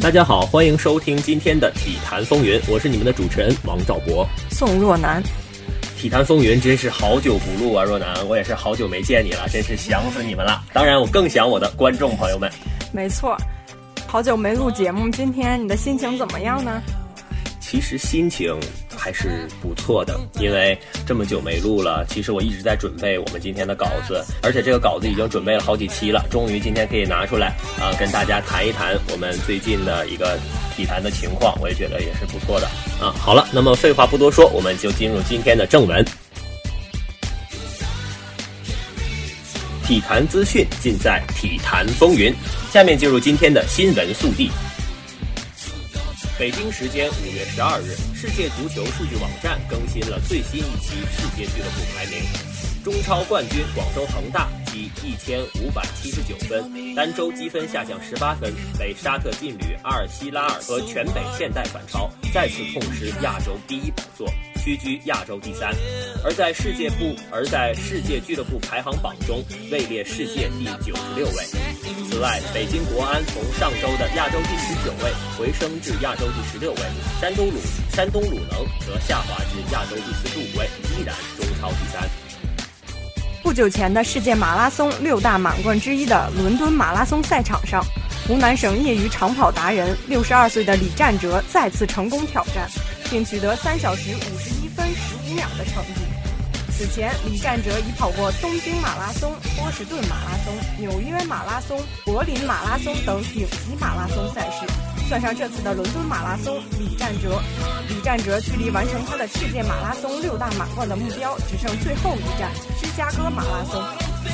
[0.00, 4.24] 大家好，欢迎收听今天的体坛风云，我是你们的主持人王兆博。
[4.48, 5.20] 宋若楠，
[5.96, 10.62] 体坛风云真是好久不录啊，若楠，我也是好久没见你了，真是想死你们了。
[10.72, 12.48] 当然，我更想我的观众朋友们。
[12.92, 13.36] 没错，
[14.06, 16.80] 好久没录节目，今天你的心情怎么样呢？
[17.58, 18.56] 其实心情
[19.08, 30.38] 还是不错的，因为这么久没录了，其实我一直在准备我们今天的稿子，而且这个稿子已经准备了好几期了，终于今天可以拿出来啊，跟大家谈一谈我们最近的一个
[30.76, 32.66] 体坛的情况，我也觉得也是不错的
[33.00, 33.08] 啊。
[33.18, 36.04] 好了，那么废话不多说，我们就进入今天的正文。
[39.86, 42.30] 体坛资讯尽在体坛风云，
[42.70, 44.50] 下面进入今天的新闻速递。
[46.38, 52.22] 北京时间五月十二日，世界足球数据网站更新了最新一期世界俱乐部排名。
[52.84, 64.32] 中超冠军广州恒大积一千五百七十九分，单周积分下降十八分，被沙特劲旅阿尔希拉尔和全北现代反超，再次痛失亚洲第一宝座，
[64.68, 65.74] 屈居亚洲第三。
[66.22, 71.44] 而在世界部而在世界俱乐部排行榜中，位列世界第九十六位。
[72.10, 76.80] 此外，北京国安从上周的亚洲第十九位回升至亚洲第十六位，
[77.18, 77.54] 山东鲁
[77.92, 80.66] 山东鲁能则下滑至亚洲第四十五位，
[80.98, 82.06] 依然中超第三。
[83.42, 87.82] 不久前的世界马拉松六大满贯之一的伦敦马拉松赛场上，
[88.26, 92.68] 湖南省业余长跑达人六十二岁的李占哲再次成功挑战，
[93.08, 94.37] 并取得三小时五
[95.58, 96.00] 的成绩。
[96.70, 104.64] 此前，李占哲已跑过东京马拉松、波士顿马拉松、纽约马拉松、柏林马拉松等顶级马拉松赛事。
[105.08, 107.42] 算上这次的伦敦马拉松，李占哲，
[107.88, 113.82] 李占哲距离完成他的世界马拉松六大满贯的目标只剩最后一站——芝加哥马拉松。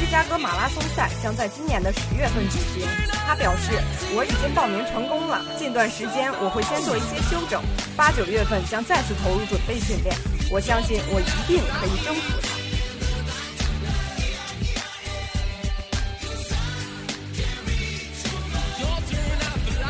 [0.00, 2.88] 芝加哥马拉松赛将在今年的十月份举行。
[3.26, 3.78] 他表示
[4.16, 7.62] ：“我已经报名成功了，近段时间我会先做一些修整，
[7.94, 10.16] 八九月份将再次投入准备训练。
[10.52, 12.48] 我相信我一定可以征服他。”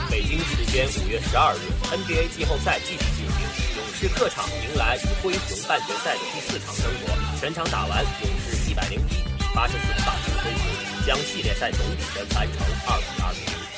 [0.09, 1.59] 北京时间五月十二日
[1.91, 3.43] ，NBA 季后赛继续进行，
[3.75, 7.11] 勇士客场迎来与灰熊半决赛的第四场争夺。
[7.41, 10.63] 全场打完，勇士一百零一比八十四大胜灰熊，
[11.09, 13.72] 将系列赛总比分扳成二比二比一。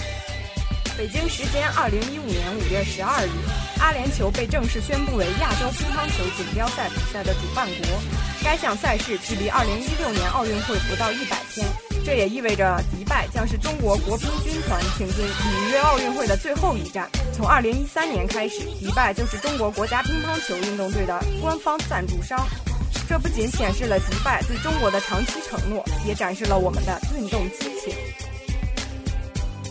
[0.96, 3.30] 北京时间二零一五年五月十二日，
[3.80, 8.00] 阿联酋被正式宣布为亚洲乒乓球锦标赛比赛的主办国。
[8.44, 11.66] 该项赛事距离二零一六年奥运会不到一百天，
[12.04, 17.10] 这也意味着迪拜将是中国国乒军团挺进里约奥运会的最后一站。
[17.32, 22.38] 从二零一三年开始，迪拜就是中国国家乒乓球运动队的官方赞助商。
[23.08, 27.92] 这不仅显示了迪拜对中国的长期承诺，也展示了我们的运动激情。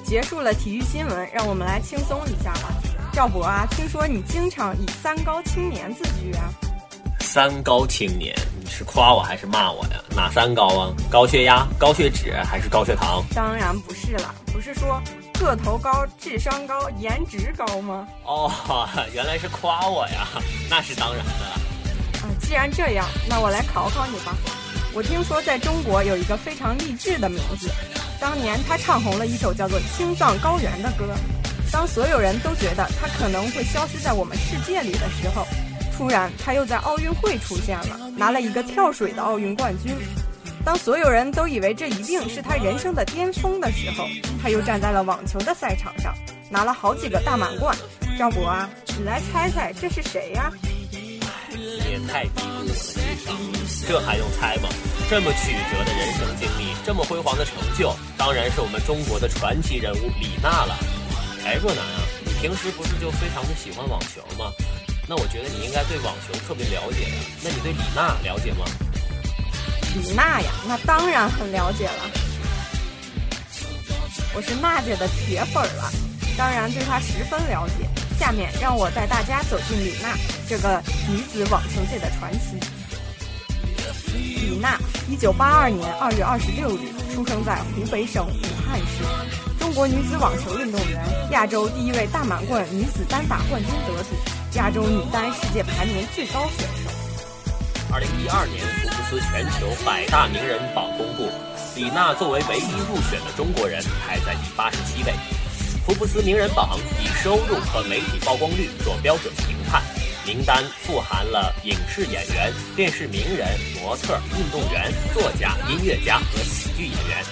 [0.03, 2.69] 结束了体育新闻，让我们来轻松一下吧。
[3.11, 6.51] 赵博啊，听说你经常以“三高青年”自居啊？
[7.19, 9.99] 三高青年，你是夸我还是骂我呀？
[10.15, 10.93] 哪三高啊？
[11.09, 13.23] 高血压、高血脂还是高血糖？
[13.33, 15.01] 当然不是了，不是说
[15.39, 18.07] 个头高、智商高、颜值高吗？
[18.25, 18.51] 哦，
[19.13, 20.27] 原来是夸我呀，
[20.69, 21.47] 那是当然的了。
[22.21, 24.35] 啊，既然这样，那我来考考你吧。
[24.93, 27.67] 我听说在中国有一个非常励志的名字，
[28.23, 31.13] 当年他唱红了一首叫做《青藏高原》的歌。
[31.69, 35.45] 当所有人都觉得他可能会消失在我们世界里的时候，
[35.97, 39.93] 突然他又在奥运会出现了，拿了一个跳水的奥运冠军。
[40.63, 44.07] 当所有人都以为这一定是他人生的巅峰的时候，
[44.41, 46.15] 他又站在了网球的赛场上，
[46.49, 47.77] 拿了好几个大满贯。
[48.17, 50.49] 赵博啊，你来猜猜这是谁呀？
[51.49, 51.59] 你
[51.91, 54.69] 也太低估我的智商了，这还用猜吗？
[55.09, 60.75] 这么曲折的人生经历，这么辉煌的成就，当然是我们中国的传奇人物李娜了。
[61.45, 64.51] 哎，若楠啊，你平时不是就非常的喜欢网球吗？
[65.07, 67.15] 那我觉得你应该对网球特别了解呀。
[67.43, 68.65] 那你对李娜了解吗？
[69.93, 72.09] 李娜呀，那当然很了解了。
[74.33, 75.91] 我是娜姐的铁粉了，
[76.35, 77.85] 当然对她十分了解。
[78.17, 80.17] 下面让我带大家走进李娜
[80.47, 82.57] 这个女子网球界的传奇。
[85.13, 88.33] 一九八二年二月二十六日出生在湖北省武
[88.65, 89.05] 汉市，
[89.59, 90.99] 中国女子网球运动员，
[91.29, 96.89] 亚洲第一位大满贯女子单打冠军得主，亚洲女单世界排名最高选手。
[97.93, 101.29] 二零一二年福布斯全球百大名人榜公布，
[101.75, 105.13] 李娜作为唯一入选的中国人，排在第八十七位。
[105.85, 109.83] 福布斯名人榜以收入和媒体曝光率做标准评判，
[110.25, 113.45] 名单富含了影视演员、电视名人、
[113.81, 117.25] 模特、运动员、作家、音乐家和喜剧演员。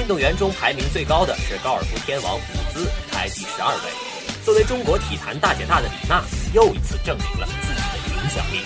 [0.00, 2.40] 运动员中排名最高的是高尔夫天王伍
[2.72, 4.44] 兹，排第十二位。
[4.44, 8.64] 作为中国体坛大姐大的李娜，又一次证明了自己的影响力。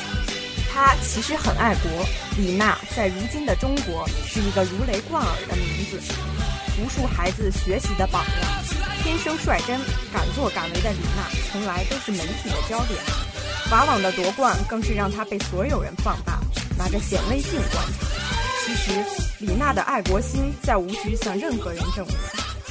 [0.72, 1.90] 她其实很爱国。
[2.38, 6.00] 李娜在如今的中国是一个如雷贯耳的名字，
[6.80, 8.64] 无数孩子学习的榜样。
[9.02, 9.78] 天生率真、
[10.10, 12.98] 敢作敢为的李娜，从来都是媒体的焦点。
[13.68, 16.40] 法网的夺冠更是让她被所有人放大，
[16.78, 18.06] 拿着显微镜观察。
[18.64, 18.92] 其实，
[19.40, 22.16] 李娜的爱国心再无需向任何人证明。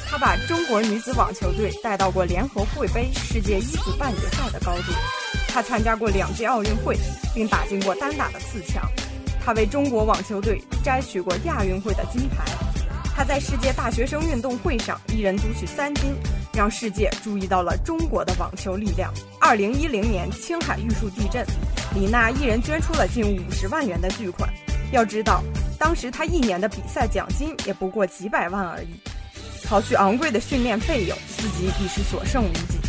[0.09, 4.91] 她把中国女子网球队带到过联合会杯世界一组半决赛的高度。
[5.47, 6.97] 她参加过两届奥运会，
[7.35, 8.89] 并打进过单打的四强。
[9.45, 12.43] 她为中国网球队摘取过亚运会的金牌。
[13.15, 16.15] 她在世界大学生运动会上一人独取三金，
[16.57, 19.13] 让世界注意到了中国的网球力量。
[19.39, 21.45] 二零一零年青海玉树地震，
[21.93, 24.51] 李娜一人捐出了近五十万元的巨款。
[24.91, 25.43] 要知道，
[25.77, 28.87] 当时她一年的比赛奖金也不过几百万而已，
[29.67, 32.79] 刨去昂贵的训练费用，自己已是所剩无几。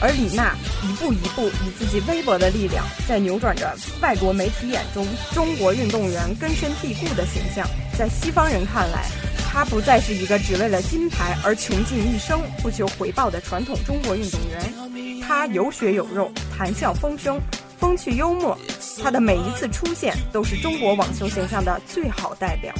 [0.00, 0.54] 而李娜
[0.84, 7.66] 一步一步以自己微薄的力量，在扭转着外国媒体眼中中国运动员根深蒂固的形象。
[7.98, 9.06] 在西方人看来，
[9.54, 15.20] 他不再是一个只为了金牌而穷尽一生不求回报的传统中国运动员。
[15.22, 16.28] 他有血有肉，
[16.58, 17.40] 谈笑风生，
[17.78, 18.58] 风趣幽默。
[19.00, 22.74] 他的每一次出现，都是中国网球形象的最好代表。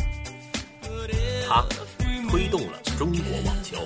[1.48, 1.64] 他
[2.28, 3.76] 推动了中国网球。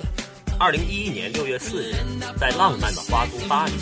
[0.59, 1.93] 二零一一年六月四日，
[2.39, 3.73] 在浪漫的花都巴黎，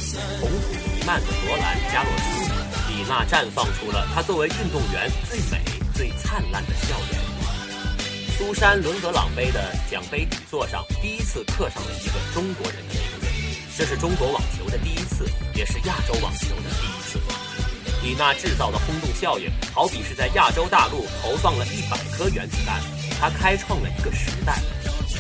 [0.42, 2.52] 红土弥漫的罗兰加洛斯，
[2.90, 5.64] 李娜绽放出了她作为运动员最美、
[5.96, 7.27] 最灿烂的笑脸。
[8.38, 13.26] 苏珊·伦格朗杯的奖杯底座上，第一次刻上了一个中国人的名字，
[13.76, 15.26] 这是中国网球的第一次，
[15.56, 17.20] 也是亚洲网球的第一次。
[18.04, 22.80] 李娜制造的轰动效应，好比是在亚洲大陆投放了一百颗原子弹，
[23.20, 24.62] 她开创了一个时代。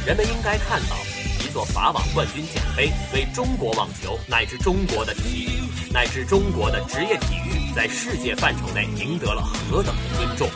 [0.05, 0.95] 人们应该看到。
[1.39, 10.49] 一座法网冠军奖杯，为中国网球乃至中国的体育乃至中国的职业体育在世界范畴内赢得了何等的尊重。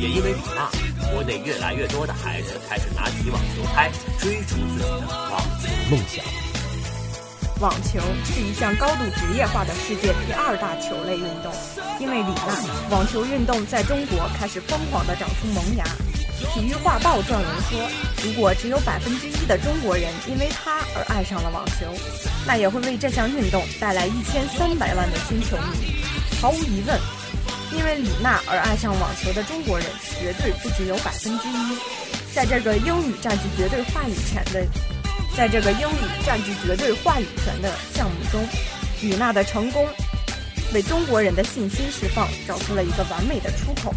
[0.00, 0.70] 也因为李娜，
[1.12, 6.24] 国内越来越多的孩子开始拿起网球拍，追逐自己的网球梦想。
[7.60, 11.52] 网球是一项高度职业化的世界第二大球类运动，
[12.00, 12.56] 因为李娜，
[12.90, 15.84] 网球运动在中国开始疯狂地长出萌芽。
[16.54, 17.78] 体育画报撰文说，
[18.24, 21.86] 如果只有百分之一的中国人因为他而爱上了网球，
[22.46, 26.02] 那也会为这项运动带来一千三百万的新球迷。
[26.40, 26.98] 毫无疑问，
[27.76, 29.86] 因为李娜而爱上网球的中国人
[30.20, 31.78] 绝对不只有百分之一。
[32.34, 34.66] 在这个英语占据绝对话语权的，
[35.36, 38.46] 在这个英语占据绝对话语权的项目中，
[39.00, 39.86] 李娜的成功
[40.72, 43.94] 为中国人的信心释放找出了一个完美的出口。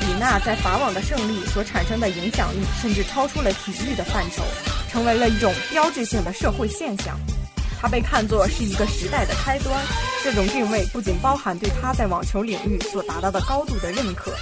[0.00, 4.42] 李娜在法网的胜利所产生的影响力，甚至超出了体育的范畴，
[4.90, 7.18] 成为了一种标志性的社会现象。
[7.80, 9.82] 她被看作是一个时代的开端。
[10.22, 14.32] 这种定位不仅包含对她在网球领域所达到的高度的认可，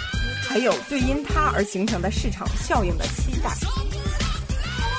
[0.49, 3.51] 还有对因她而形成的市场效应的期待。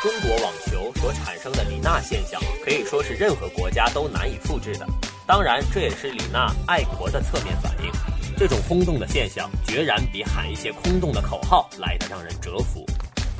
[0.01, 4.87] 中国网球所产生的李娜现象，可以说是任何国家都难以复制的。
[5.27, 7.91] 当然，这也是李娜爱国的侧面反应。
[8.37, 12.85] 这种轰动的现象，决然比喊一些空洞的口号来得让人折服。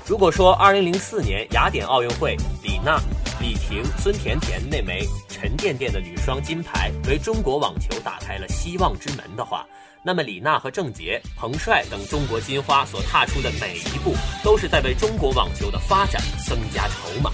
[0.06, 3.00] 如果说2004年雅典奥运会，李娜、
[3.40, 9.66] 李婷、孙甜甜那枚沉甸甸的女双金牌为中国网球打开了希望之门的话，
[10.04, 17.32] 那么李娜和郑洁、彭帅等中国金花所踏出的每一步，都是在为中国网球的发展增加筹码。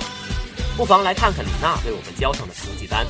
[0.77, 3.03] 不妨来看看李娜为我们交上的成绩单：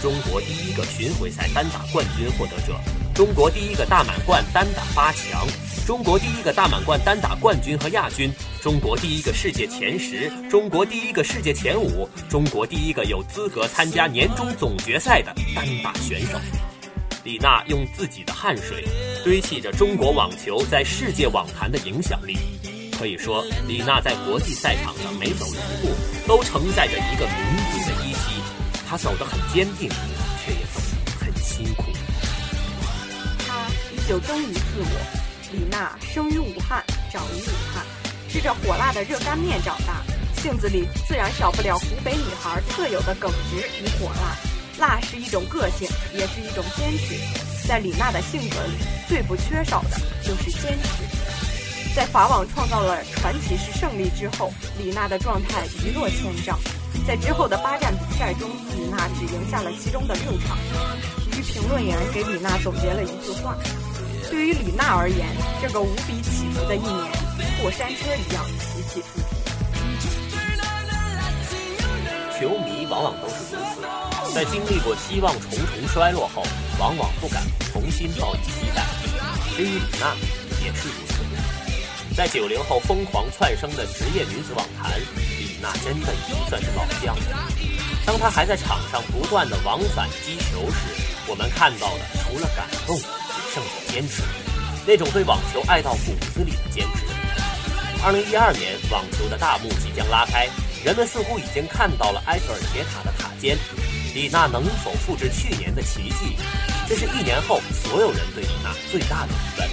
[0.00, 2.78] 中国第一个巡回赛单打冠军获得者。
[3.14, 5.46] 中国第一个大满贯单打八强，
[5.86, 16.38] 中国第一个大满贯单打冠军和亚军，中国第一个世界前十，中国第一个世界前五，中国第一个有资格参加年终总决赛的单打选手。
[17.22, 18.82] 李娜用自己的汗水
[19.22, 22.38] 堆砌着中国网球在世界网坛的影响力。
[22.98, 25.92] 可以说，李娜在国际赛场上每走一步，
[26.26, 28.42] 都承载着一个民族的依稀。
[28.88, 29.90] 她走得很坚定，
[30.44, 30.80] 却也走
[34.08, 35.52] 就忠于自我。
[35.52, 37.84] 李娜生于武汉，长于武汉，
[38.28, 40.02] 吃着火辣的热干面长大，
[40.40, 44.36] 性子里自然少不了湖北女孩特有的耿直与火辣。
[44.78, 47.14] 辣是一种个性，也是一种坚持。
[47.68, 48.72] 在李娜的性格里，
[49.08, 51.94] 最不缺少的就是坚持。
[51.94, 56.58] 在法网创造了传奇式胜利之后，李娜的状态一落千丈。
[57.06, 60.56] 在之后的八站比赛中，李娜只赢下了其中的六场。
[61.18, 63.56] 体育评论员给李娜总结了一句话
[64.32, 65.28] ：“对于李娜而言，
[65.60, 67.12] 这个无比起伏的一年，
[67.60, 69.26] 过山车一样起起伏伏。”
[72.40, 73.82] 球迷往往都是如此，
[74.34, 76.42] 在经历过希望重重衰落后，
[76.80, 78.82] 往往不敢重新抱以期待。
[79.54, 80.16] 至于李娜，
[80.64, 82.16] 也是如此。
[82.16, 84.98] 在九零后疯狂窜升的职业女子网坛，
[85.38, 87.52] 李娜真的已经算是老将了。
[88.06, 90.76] 当她还在场上不断的往返击球时，
[91.28, 92.98] 我们看到的除了感动，
[93.52, 94.22] 只剩下坚持，
[94.86, 97.04] 那种对网球爱到骨子里的坚持。
[98.02, 100.48] 二零一二年，网球的大幕即将拉开。
[100.82, 103.56] 人们似乎已经看到了埃菲尔铁塔的塔尖，
[104.14, 106.36] 李娜能否复制去年的奇迹？
[106.88, 109.70] 这是一年后所有人对李娜最大的疑问。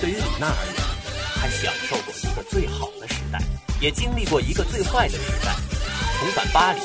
[0.00, 0.74] 对于李娜而言，
[1.36, 3.38] 她享受过一个最好的时代，
[3.78, 5.54] 也经历过一个最坏的时代。
[6.18, 6.80] 重返巴黎，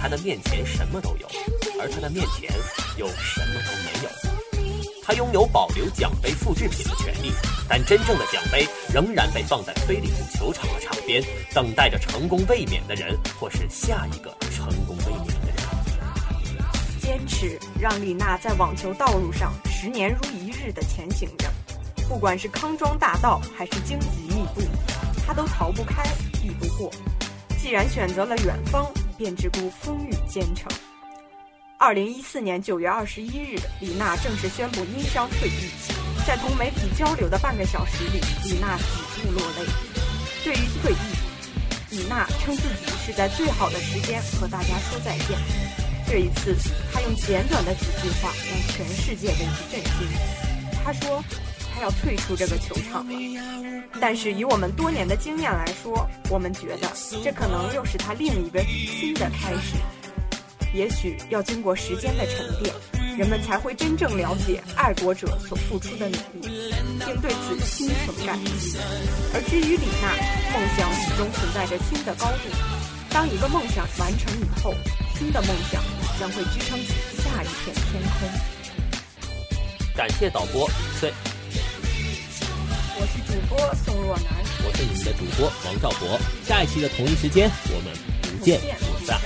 [0.00, 1.28] 她的面前什么都有，
[1.80, 2.50] 而她的面前
[2.96, 4.35] 又什么都没有。
[5.06, 7.32] 他拥有保留奖杯复制品的权利，
[7.68, 11.22] 但真正的奖杯仍然被放在飞利浦球场的场边，
[11.54, 15.56] 等待着成功卫冕的人，或是下一个成功卫冕的人。
[17.00, 21.48] 坚持让李娜在网球道路上十年如一日的前行着，
[22.08, 24.62] 不管是康庄大道还是荆棘密布，
[25.24, 26.02] 她都逃不开，
[26.42, 26.90] 避不过。
[27.62, 30.68] 既然选择了远方，便只顾风雨兼程。
[31.78, 35.70] 二零一四年九月二十一日，李娜正式宣布因伤退役。
[36.26, 39.66] 在同媒体交流的半个小时里，李娜几度落泪。
[40.42, 45.38] 对于退役，李娜称自己是在最好的时间和大家说再见。
[46.08, 46.56] 这一次，
[46.94, 50.08] 她用简短的几句话让全世界为之震惊。
[50.82, 51.22] 她说
[51.74, 53.12] ：“她要退出这个球场了。”
[54.00, 56.90] 但是以我们多年的经验来说，我们觉得
[57.22, 59.76] 这可能又是她另一个新的开始。
[60.74, 62.74] 也许要经过时间的沉淀，
[63.16, 68.76] 人们才会真正了解爱国者所付出的努力，并对此心存感激。
[69.32, 70.12] 而至于李娜，
[70.52, 72.50] 梦想始终存在着新的高度。
[73.10, 74.74] 当一个梦想完成以后，
[75.18, 75.82] 新的梦想
[76.20, 76.92] 将会支撑起
[77.22, 78.28] 下一片天空。
[79.94, 81.10] 感谢导播李翠，
[82.98, 84.26] 我是主播宋若楠，
[84.66, 86.20] 我是你们的主播王兆博。
[86.44, 89.18] 下一期的同一时间，我们不见不散。